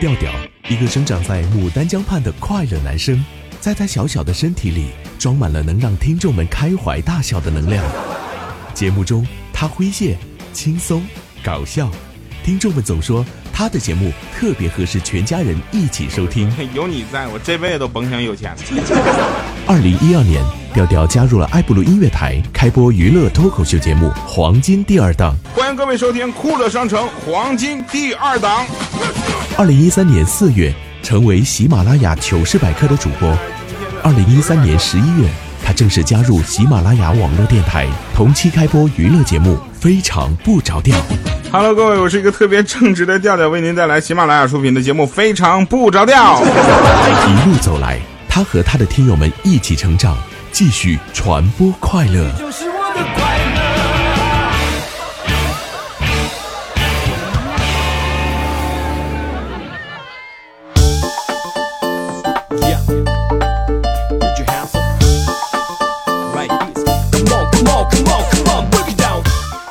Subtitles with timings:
[0.00, 0.30] 调调，
[0.68, 3.24] 一个生长在牡丹江畔的快乐男生，
[3.58, 7.84] 在他小小的身体里装满了能让听众们开怀大笑的能量。
[8.72, 10.16] 节目中，他诙谐、
[10.52, 11.04] 轻松、
[11.42, 11.90] 搞笑，
[12.44, 16.48] 听众们总说他的节目特别合适全家人一起收听。
[16.72, 18.54] 有你在我这辈子都甭想有钱。
[19.66, 20.40] 二零一二年，
[20.72, 25.34] 调调加入了爱布鲁音乐台，开播娱乐脱口秀节目《黄金第二档》。
[25.58, 28.64] 欢迎各位收听酷乐商城黄金第二档。
[29.58, 30.72] 二零一三年四月，
[31.02, 33.28] 成为喜马拉雅糗事百科的主播。
[34.04, 35.28] 二零一三年十一月，
[35.64, 37.84] 他正式加入喜马拉雅网络电台，
[38.14, 40.96] 同期开播娱乐节目《非常不着调》。
[41.50, 46.40] Hello，各位，我是一个特别正直的调调，为您带来喜马拉雅出品的节目《非常不着调》。
[46.44, 47.98] 一路走来，
[48.28, 50.16] 他和他的听友们一起成长，
[50.52, 52.30] 继续传播快乐。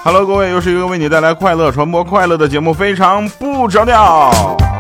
[0.08, 4.32] Hello，各位，又是一个为你带来快乐、传播快乐的节目，非常不着调。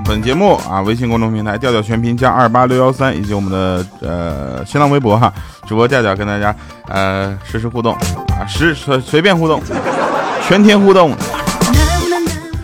[0.05, 5.33] 本节目啊，微信公众平台调调全拼加二八六幺三，以及我们的呃新浪微博哈，
[5.67, 6.55] 主播调调跟大家
[6.87, 7.93] 呃实时互动
[8.39, 9.61] 啊，实随随便互动，
[10.47, 11.13] 全天互动。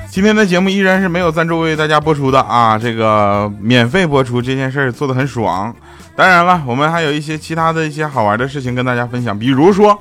[0.10, 5.76] 今天的节目依然是没有赞助为大家播出的啊，这个免费播出这件事儿做的很爽。
[6.16, 10.00] 当然了，我们还有一些其他的一些好玩的事情跟大家分享，比如说。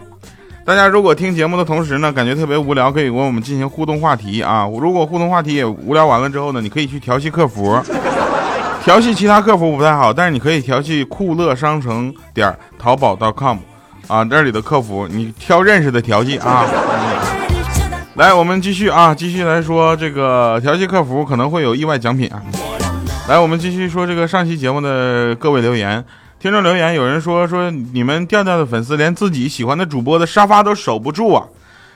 [0.65, 4.65] 大家如果听节目的同时呢，感觉特别无聊，可以跟我们进行互动话题啊。
[4.81, 7.77] 如果互动话题也无聊完了之后呢，你可以去调戏客服，
[8.85, 13.59] 调戏其他客服不太好，但是你可以调戏酷乐商城点淘宝 .com
[14.07, 16.65] 啊，这里的客服你挑认识的调戏啊。
[18.15, 22.41] 来，我们继续啊，继续来说这个调戏客服可能会有意外奖品啊。
[23.29, 26.05] 来，我们继续说这个上期节目的各位留言。
[26.43, 31.47] 听众留言，有人说说你们调调的粉丝连自己喜欢的主播的沙发都守不住啊。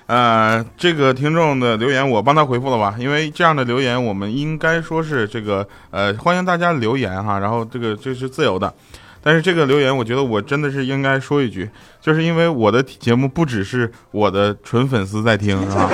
[0.06, 8.72] 呃，这个听众的留言我帮他回复了吧，因为这样的留言我们应该说是这个呃欢迎大家留言哈，然后这个这是自由的。
[9.20, 11.68] 但是这个留言，我觉得我真的是应该说一句，
[12.00, 15.90] 就是因为我的节目不只是我的纯粉丝在听，是吧？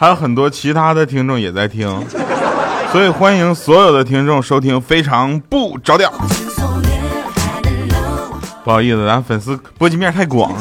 [0.00, 2.04] 还有很多其他的听众也在听，
[2.90, 6.12] 所以欢迎所有的听众收听，非常不着调。
[8.68, 10.52] 不好意思，咱粉丝波及面太广。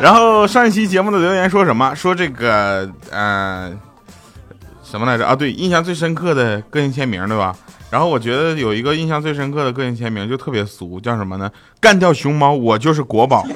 [0.00, 1.94] 然后上一期节目的留言说什么？
[1.94, 3.70] 说这个呃
[4.82, 5.36] 什么来着啊？
[5.36, 7.54] 对，印象最深刻的个性签名，对吧？
[7.90, 11.48] 然后我觉得有一个印象最深刻的个性签名就特别俗，叫什么呢？
[11.80, 13.46] 干掉熊猫，我就是国宝，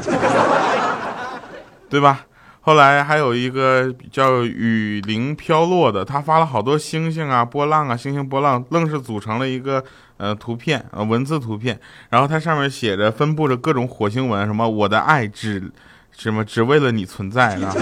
[1.91, 2.21] 对吧？
[2.61, 9.83] 后来还有一个叫雨林飘落的，他发了好多星星啊、波浪啊、星星波浪，愣是组成了一个
[10.17, 11.79] 呃图片呃文字图片，
[12.11, 15.71] 然后它上面写着分布着各种火星文，什么我的爱只
[16.17, 17.75] 什么只为了你存在啊，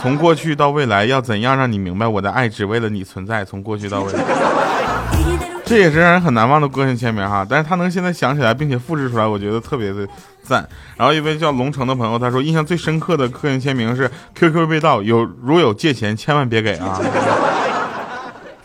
[0.00, 4.20] 从过去到未来，要怎样让你明白我的爱只为了你存在，从过去到未来。
[5.64, 10.04] 这也是让人很难忘的个性签名哈，但是他能现在想起来并且复制出来，我觉得特别的
[10.42, 10.68] 赞。
[10.96, 17.00] 然后一位叫龙城的朋友，他说印象最深刻的个性签名是 QQ 被盗，有如有借钱千万别给啊。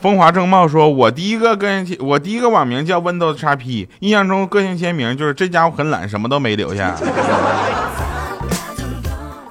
[0.05, 6.95] 风华正茂说，我第一个个性签，我第一个网名叫 Windows XP，印象中个性签名就是这家伙很懒，什么都没留下。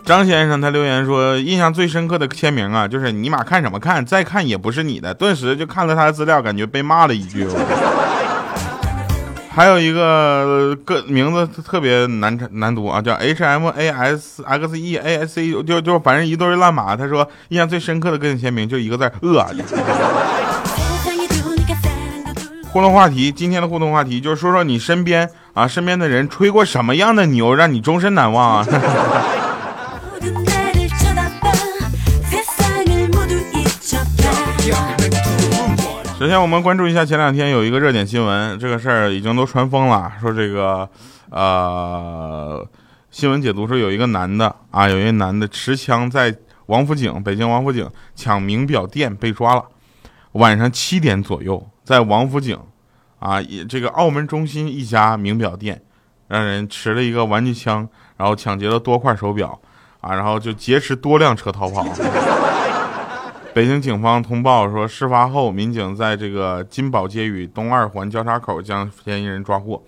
[0.06, 5.12] 张先生他留言说，印象最深刻的签名啊，就是尼玛看什么看，再看也不是你的。
[5.12, 7.48] 顿时就看了他的资料，感觉被骂了一句。
[9.54, 16.96] 还有一个个名字特别难难读啊，叫 H M A S X E A S C，就就反正一堆烂码。
[16.96, 19.46] 他说印象最深刻的个性签名就一个字饿。
[22.72, 28.66] 互动话题，今天的互动话题就是说说你身边啊身边的人吹过什么样的牛，让你终身难忘啊。
[36.24, 40.10] 首先，我们关注一下前两天有一个热点新闻，这个事儿已经都传疯了。
[40.18, 40.88] 说这个，
[41.28, 42.66] 呃，
[43.10, 46.34] 新闻解读说有一个男的啊，有一个男的持枪在
[46.64, 49.66] 王府井，北京王府井抢名表店被抓了。
[50.32, 52.58] 晚上七点左右，在王府井，
[53.18, 55.82] 啊，这个澳门中心一家名表店，
[56.28, 57.86] 让人持了一个玩具枪，
[58.16, 59.60] 然后抢劫了多块手表，
[60.00, 61.86] 啊，然后就劫持多辆车逃跑。
[63.54, 69.80] 北京警方通报说，事发后，民警在这个金宝街与东二环交叉口将嫌疑人抓获。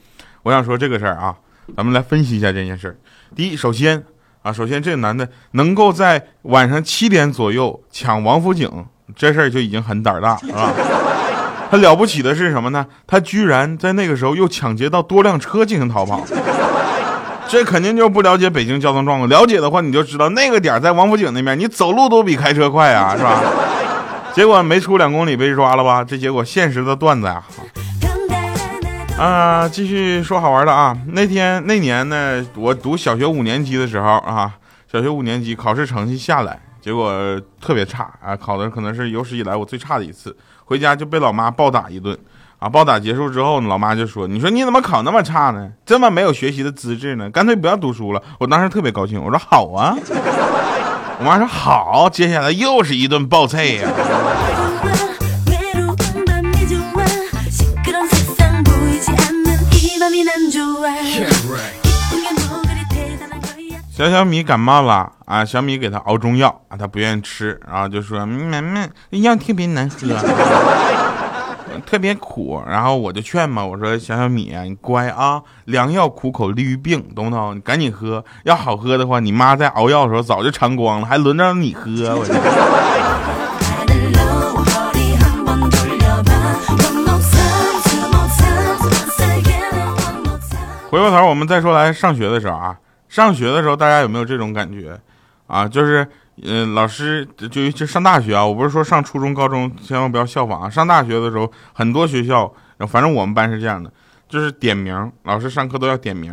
[0.45, 1.35] 我想说这个事儿啊，
[1.77, 2.97] 咱们来分析一下这件事儿。
[3.35, 4.05] 第一，首先
[4.43, 8.71] 啊，首先这个男的能够在晚上七点左右抢王府井，
[9.17, 10.73] 这事儿就已经很胆儿大， 是吧？
[11.69, 12.87] 他了不起的是什么呢？
[13.05, 16.25] 他居然在那个时候又抢劫到多辆车进行逃跑。
[17.49, 19.29] 这肯定就不了解北京交通状况。
[19.29, 23.41] 了解的话，你就知道那个点在王府井那边，你走路都比开车快啊， 是吧？
[24.35, 26.05] 结果没出两公里被抓了吧？
[26.05, 27.43] 这结果现实的段子呀、
[29.19, 29.69] 啊。
[29.69, 30.97] 继续说好玩的啊。
[31.13, 34.53] 那天那年呢，我读小学五年级的时候啊，
[34.91, 40.37] 小学五年级考试成绩下来，结果特别差啊，考的可能是有史以来我最差的一次。
[40.65, 42.19] 回家就被老妈暴打一顿。
[42.69, 45.71] 暴打结束之后，老妈就说：“你说你怎么考那么差呢？
[45.85, 47.31] 这么没有学习的资质呢？
[47.31, 49.97] 干脆不要读书了。”我当时特别高兴，我说：“好啊！”
[51.19, 53.89] 我妈说：“好。”接下来又是一顿暴揍呀。
[63.97, 68.91] 小小米感冒了啊，小米给他熬中药啊，他不愿意吃，然后就说：“妈咪，
[69.23, 69.97] 药特别难喝。”
[71.85, 77.57] 特别苦，然后我就劝嘛，我说小小米，你乖啊，良药苦口利于病，懂不懂？
[77.57, 81.91] 你赶紧喝，要好喝的话，你妈在熬药的时候早就尝光了，还轮着你喝？
[82.17, 82.25] 我。
[90.91, 92.79] 回过头，我们再说来上学的时候啊，
[93.09, 94.99] 上学的时候大家有没有这种感觉
[95.47, 95.69] 啊？
[95.69, 96.09] 就是。
[96.43, 100.69] 呃，老师就就就上大学啊，我不是说上初中、高中千万不要效仿啊。
[100.69, 102.53] 上大学的时候，很多学校，
[102.89, 103.91] 反正我们班是这样的，
[104.29, 106.33] 就是点名，老师上课都要点名。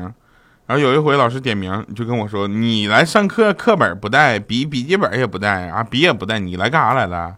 [0.65, 7.35] 然后有一回老师点名，就跟我说：“你来上课，课本不带，笔笔记本也不带啊，笔也不带，你来干啥来了？”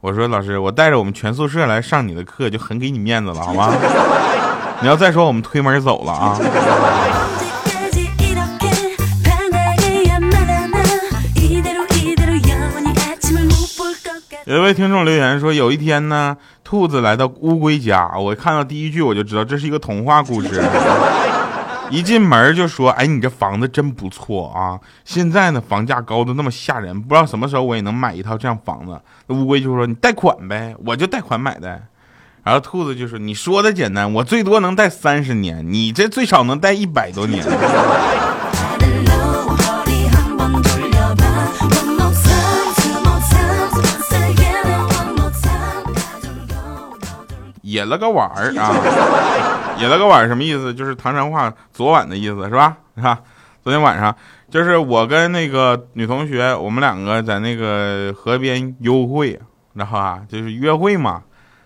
[0.00, 3.74] 我说：“老师，我带着我们全宿舍来上你的课，就很给你面子了，好吗？
[4.80, 6.38] 你要再说，我们推门走了啊。”
[14.48, 16.34] 有一位听众留言说，有一天呢，
[16.64, 20.64] 兔子来到乌龟家，我看到第一句我就知道这是一个童话故事。
[21.92, 24.80] 一进门就说：“哎，你这房子真不错啊！
[25.04, 28.98] 现在呢，房价高的那么吓人，不知道什么时候我也能买一套这样房子。”
[29.28, 31.82] 那乌龟就说：“你贷款呗，我就贷款买的。”
[32.42, 37.44] 然后兔子就说：“你说的简单，我最多能贷三十年，你这最少能贷一百多年。”
[47.68, 48.72] 野了个碗儿啊，
[49.78, 50.72] 野了个碗儿什么意思？
[50.72, 52.76] 就是唐山话昨晚的意思是吧？
[52.96, 53.18] 是吧？
[53.62, 54.14] 昨天晚上
[54.50, 59.38] 就是我跟那个女同学，我们两个在那个河边幽会，
[59.74, 61.22] 然后啊，就是约会嘛，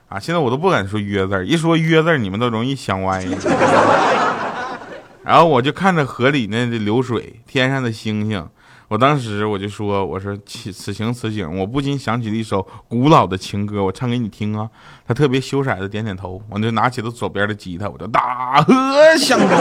[0.08, 3.24] 啊，现在我都不敢说约字儿，一说约字儿，你们都容易想歪。
[5.22, 8.44] 然后我就看着河里那流水，天上的星星，
[8.92, 14.68] 我当时我就说，我说此此情此景，我不禁想起了一首古老的情歌，我唱给你听啊。
[15.08, 18.74] 他特别羞涩的点点头，我就拿起了左边的吉他，我就大河
[19.16, 19.56] 向东流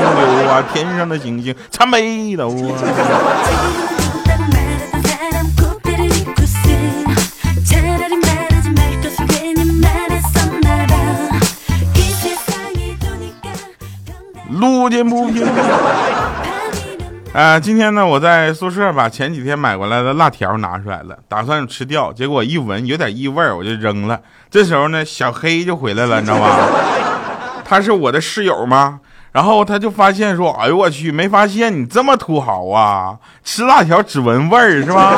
[0.49, 4.10] 啊，天上的星星参北斗啊。
[17.33, 24.19] 呃，今天呢，我在宿舍把前几天买过来的辣条拿出来了，打算吃掉，结果一闻有点异味，我就扔了。
[24.49, 26.49] 这时候呢，小黑就回来了，你知道吗？
[27.63, 28.99] 他是我的室友吗？
[29.31, 35.13] 然后他就发现说：“哎呦我去，没发现你这么土豪啊，吃辣条只闻味儿是吧？”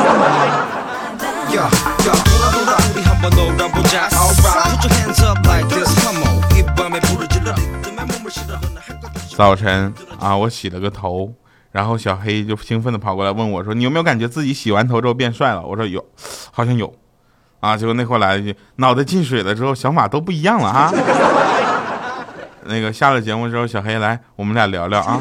[9.36, 11.34] 早晨啊，我洗了个头。
[11.74, 15.62] 然后小黑就兴奋的跑过来问我说，你有没有感觉自己洗完头之后变帅了？
[15.64, 16.06] 我说有，
[16.52, 16.94] 好像有。
[17.60, 20.94] 啊，结果那会来了一句，脑袋进水了之后想法都不一样了啊。
[22.66, 25.20] 那个下了节目之后，小黑来，我们俩聊聊啊。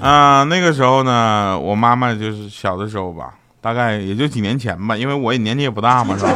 [0.00, 6.30] 啊，那个时候呢，我妈妈就是小的时候吧，大概也就几年前吧，因为我也年纪也不大嘛，是吧？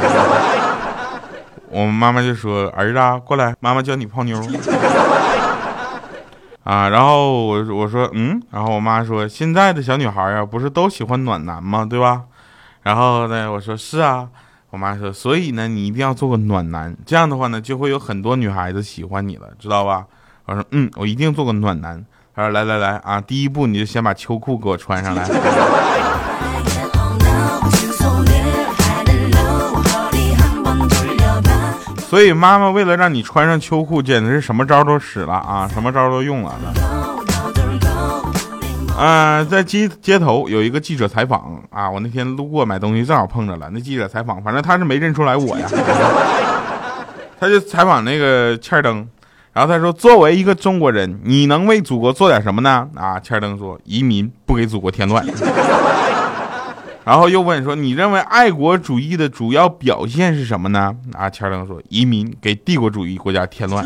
[1.71, 4.39] 我妈妈就说：“儿子啊，过来，妈妈教你泡妞。
[6.65, 11.87] ”啊，然后我我说嗯，然后我妈说现在的小女孩啊，不是都喜欢暖男吗？
[11.89, 12.25] 对吧？
[12.83, 14.29] 然后呢，我说是啊。
[14.71, 20.07] 我妈说，所以呢，你一定要做个暖男，这样的话呢，就会有很多女孩子喜欢你了，知道吧？
[20.45, 22.05] 我说嗯，我一定做个暖男。
[22.37, 25.25] 她说来来来啊，第一步你就先把秋裤给我穿上来。
[32.11, 36.59] 所以妈妈为了让你穿上秋裤简直是什么招都使了啊 什么招都用了
[38.99, 45.69] 嗯在街街头有一个记者采访啊我那天路过买东西正好碰着了那记者采访反正他是没认出来我呀。
[47.38, 49.07] 他就采访那个欠登
[49.52, 52.88] 然后他说作为一个中国人你能为祖国做点什么呢？
[52.97, 55.25] 啊欠登说移民不给祖国添乱。
[57.04, 63.85] 然后又问说：“你认为爱国主义的主要表现是什么呢？”啊，钱儿灯说：“移民给帝国主义国家添乱。”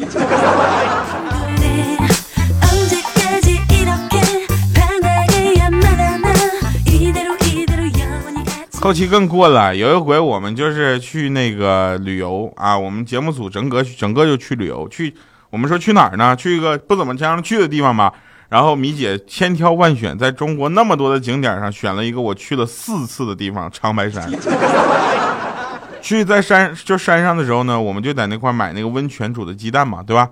[8.81, 15.15] 后期更过了，有一回我们就是去那个旅游啊，我们节目组整个整个就去旅游去，
[15.49, 16.37] 我们说去哪儿呢？
[16.37, 18.13] 去一个不怎么经常去的地方吧。
[18.55, 24.31] 然后米姐千挑万选，在中国那么多的景点上选了一个我去了四次的地方——长白山。
[26.01, 30.31] 去在山就山上的时候呢，我们就在那块买那个温泉煮的鸡蛋嘛，对吧？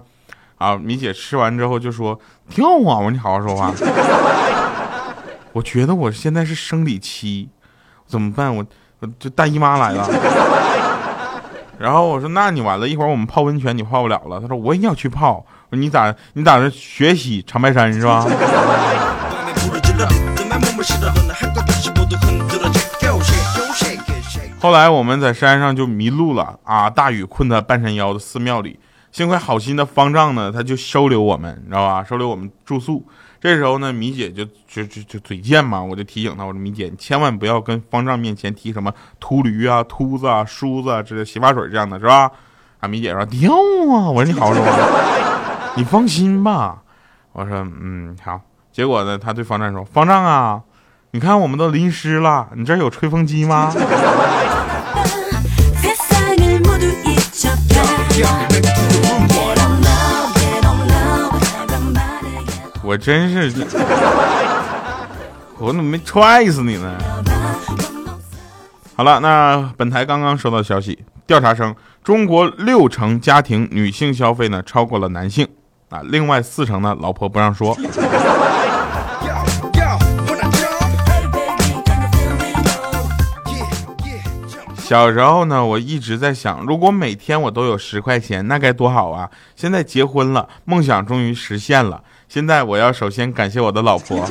[0.57, 2.17] 啊，米姐吃完之后就说
[2.49, 3.73] ：“挺好啊！”我说：“你好好说话。
[5.53, 7.49] ”我觉得我现在是生理期，
[8.07, 8.55] 怎么办？
[8.55, 8.65] 我
[9.01, 10.09] 我这大姨妈来了。
[11.77, 18.27] 然后我说：“那你完了，一会儿我们泡温泉，你泡不了了。”他说：“我也要去泡。”你咋你咋是学习长白山是吧？
[24.61, 26.89] 后来我们在山上就迷路了啊！
[26.89, 28.79] 大雨困在半山腰的寺庙里，
[29.11, 32.05] 幸亏好心的方丈呢，他就收留我们，你知道吧？
[32.05, 33.05] 收留我们住宿。
[33.41, 42.31] 这时候呢，米姐就就就就嘴贱嘛，我就提醒她，我说米姐，你千万不要跟方丈面前提什么秃驴啊、秃子啊、梳子啊、这洗发水这样的是吧？
[42.79, 43.53] 啊，米姐说 丢
[43.93, 45.32] 啊，我说你好好说话。
[45.75, 46.83] 你放心吧。
[47.33, 48.41] 我说嗯好。
[48.71, 50.63] 结果呢他对方丈说方丈啊
[51.11, 53.71] 你看我们都淋湿了你这有吹风机吗？
[62.85, 63.65] 我真是
[65.59, 66.97] 我怎么没踹死你呢？
[68.97, 75.49] 好了那本台刚刚收到消息调查称中国六成家庭女性消费呢超过了男性。
[75.93, 77.77] 啊，另外四成呢老婆不让说。
[84.79, 89.31] 小时候呢，我一直在想，如果每天我都有十块钱，那该多好啊！
[89.57, 92.03] 现在结婚了，梦想终于实现了。
[92.29, 94.27] 现在我要首先感谢我的老婆，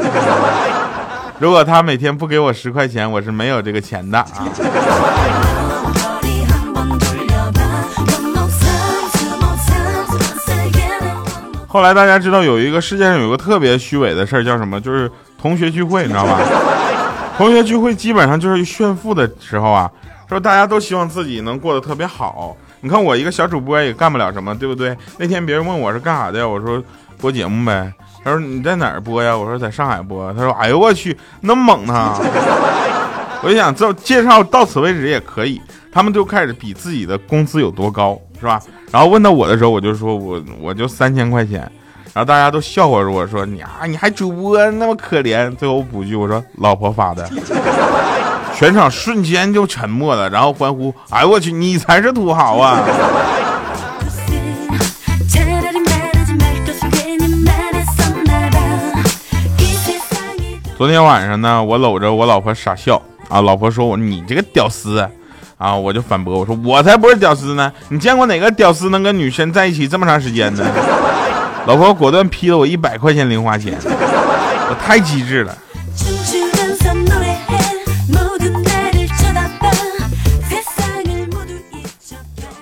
[1.39, 5.50] 如果她每天不给我十块钱，我是没有这个钱的啊。
[11.72, 14.82] 后来大家知道有一个世界上有一个特别虚伪的事儿，叫什么？
[14.82, 16.38] 就是同学聚会，你知道吧？
[17.38, 19.90] 同学聚会基本上就是炫富的时候啊，
[20.28, 22.58] 说大家都希望自己能过得特别好。
[22.82, 24.94] 你看我一个小主播也干不了什么，对不对？
[25.18, 26.84] 那天别人问我是干啥的，我说
[27.22, 27.94] 播节目呗。
[28.22, 29.36] 他说你在哪儿播呀？
[29.38, 30.34] 我说在上海播。
[30.34, 32.13] 他说哎呦我去，那么猛呢！
[33.44, 38.62] 我就想这介绍到此为止也可以，他们就开始比自己的工资有多高是吧？
[38.91, 41.60] 然后问到我的时候我就说我我就三千块钱。
[42.13, 45.53] 然后大家都笑话着我说你啊你还主播那么可怜。
[45.55, 47.29] 最后我补句我说老婆发的。
[48.55, 52.79] 全场瞬间就沉默了然后欢呼哎我去你才是土豪啊。
[60.77, 65.07] 昨天晚上呢我搂着我老婆傻笑啊老婆说我你这个屌丝
[65.62, 65.75] 啊！
[65.75, 67.72] 我就反驳我说：“我才不是屌丝呢！
[67.89, 70.65] 你见过哪个屌丝能跟女生在一起这么长时间呢？”
[71.68, 75.56] 老婆果断批了我一百块钱零花钱，我太机智了。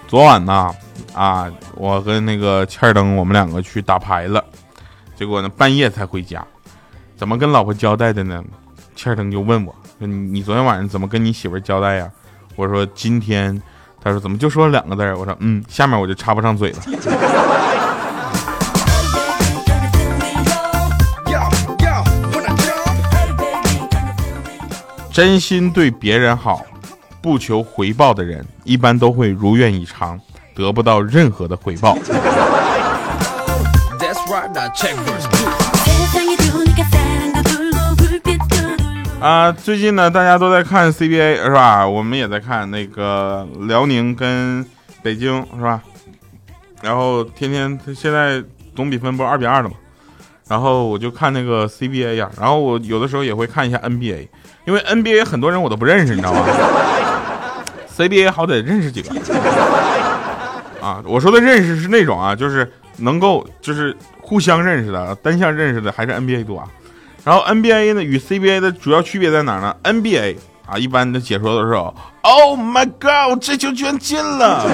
[0.06, 0.70] 昨晚呢，
[1.14, 4.44] 啊，我跟那个欠灯，我们两个去打牌了，
[5.16, 6.46] 结果呢半夜才回家，
[7.16, 8.44] 怎么跟老婆交代的呢？
[8.94, 12.12] 欠灯就问我说：“你昨天晚上怎么跟你媳妇交代呀？”
[12.60, 13.58] 我说今天，
[14.04, 15.18] 他说怎么就说两个字儿？
[15.18, 16.80] 我说嗯，下面我就插不上嘴了。
[25.10, 26.62] 真心对别人好，
[27.22, 30.20] 不求回报的人，一般都会如愿以偿，
[30.54, 31.98] 得不到任何的回报。
[39.22, 41.86] 啊，最近呢，大家都在看 CBA 是吧？
[41.86, 44.66] 我们也在看那个辽宁跟
[45.04, 45.82] 北京是吧？
[46.82, 48.42] 然后天天现在
[48.74, 49.76] 总比分不是二比二了嘛？
[50.48, 54.26] 然后我就看那个 CBA 呀，然后我有的时候也会看一下 NBA，
[54.66, 56.46] 因为 NBA 很多人我都不认识，你知道吗
[57.98, 59.14] ？CBA 好歹认识几个
[60.82, 61.04] 啊？
[61.06, 66.70] 我说的认识是那种啊，就是能够就是互相认识的，单向认识的还是 NBA 多啊？
[67.30, 71.74] 然后 NBA 呢与 CBA 的主要区别在哪儿呢？NBA 啊，一般的解说都是
[72.22, 74.66] “Oh my God，这球居然进了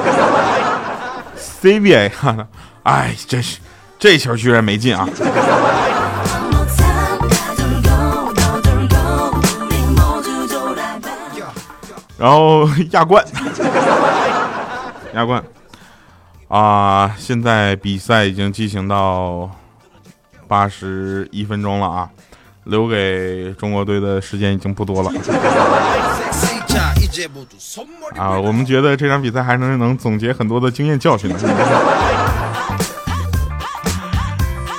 [1.62, 2.48] ！”CBA 哈，
[2.84, 3.60] 哎，真是
[4.00, 5.06] 这球居然没进啊！
[12.18, 13.22] 然后 亚冠，
[15.14, 15.44] 亚冠
[16.48, 19.52] 啊，现在比赛已经进行到
[20.48, 22.10] 八十一分钟了啊。
[22.66, 25.12] 留给中国队的时间已经不多了。
[28.18, 31.32] 啊我们觉得这场比赛还能能总结很多的经验教训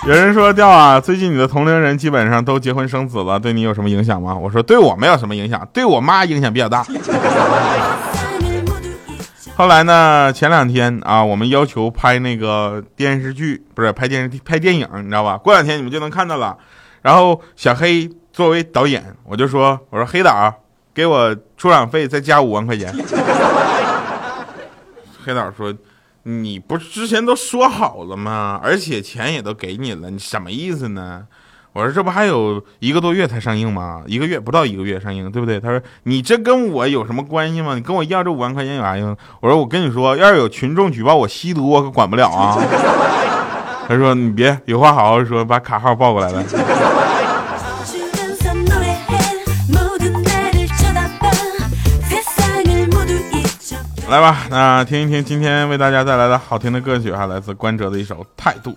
[0.06, 4.34] 有人说掉啊最近你的同龄人基本上都结婚生子了对你有什么影响吗？
[4.36, 6.86] 我说对我没有什么影响对我妈影响比较大。
[9.56, 15.38] 后来呢前两天啊我们要求拍那个电视剧不是拍电视拍电影你知道吧？
[15.38, 16.56] 过两天你们就能看到了。
[17.06, 20.52] 然后小黑作为导演，我就说，我说黑导，
[20.92, 22.92] 给我出场费再加五万块钱。
[25.24, 25.72] 黑导说，
[26.24, 28.60] 你不是之前都说好了吗？
[28.60, 31.22] 而且钱也都给你了，你什么意思呢？
[31.74, 34.02] 我说这不还有一个多月才上映吗？
[34.08, 35.60] 一个月不到一个月上映，对不对？
[35.60, 37.76] 他说你这跟我有什么关系吗？
[37.76, 39.16] 你跟我要这五万块钱有啥用？
[39.40, 42.58] 我说我跟你说，要是有群众举报我吸毒，我可管不了啊。
[43.88, 46.44] 他说你别有话好好说，把卡号报过来呗。
[54.08, 58.76] 来吧，那听一听今天为大家带来的好听的歌曲啊，来自关喆的一首态度。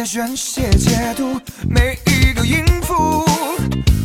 [0.00, 3.22] 在宣泄解读每一个音符，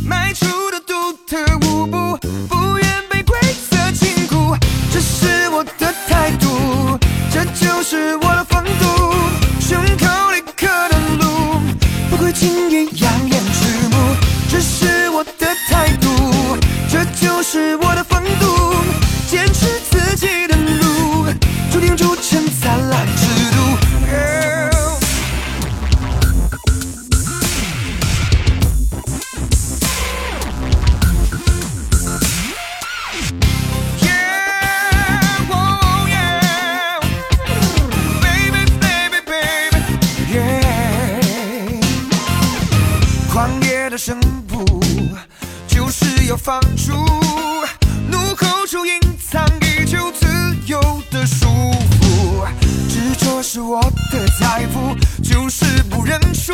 [0.05, 0.93] 迈出的独
[1.25, 2.17] 特舞步，
[2.49, 4.57] 不愿被规则禁锢。
[4.91, 6.99] 这是我的态度，
[7.31, 9.13] 这就是我的风度。
[9.61, 11.61] 胸口立刻的路，
[12.09, 14.17] 不会轻易扬言止目。
[14.51, 16.09] 这是我的态度，
[16.91, 17.84] 这就是我
[46.37, 46.93] 放逐，
[48.09, 48.93] 怒吼中隐
[49.29, 50.25] 藏已久自
[50.65, 50.79] 由
[51.11, 52.45] 的束缚。
[52.89, 56.53] 执着是我的财富，就是不认输。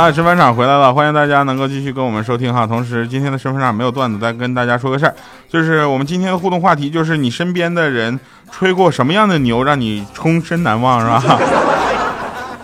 [0.00, 2.66] 啊，神返场回来了，欢迎大家能够继续跟我们收听哈。
[2.66, 5.14] 同时，今天的身份场没有段子，再跟大家说个事儿，
[5.46, 8.18] 就是我们今天的互动话题就是你身边的人
[8.50, 11.38] 吹过什么样的牛，让你终身难忘，是吧？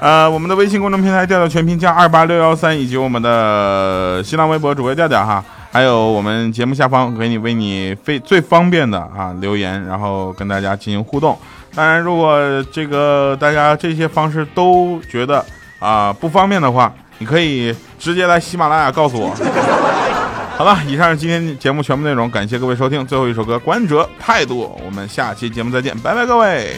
[0.00, 11.38] 呃，我们的微信公众平台调调全拼加二八六幺三，以及我们的新浪微博主播调调哈，还有我们节目下方给你为你非最方便的啊留言，然后跟大家进行互动。
[11.74, 12.40] 当然，如果
[12.72, 15.44] 这个大家这些方式都觉得
[15.78, 19.34] 啊不方便的话，你可以直接来喜马拉雅告诉我。
[20.56, 23.06] 好了，以上是今天节目全部内容，感谢各位收听。
[23.06, 26.76] 最后一首歌《关喆态度》，我们下期节目再见，拜拜，各位。